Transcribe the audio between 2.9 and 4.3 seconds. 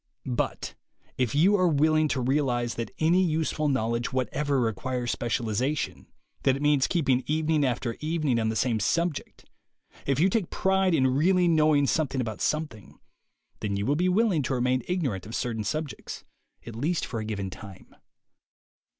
any useful knowledge